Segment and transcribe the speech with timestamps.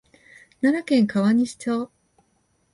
[0.61, 1.91] 奈良県川西町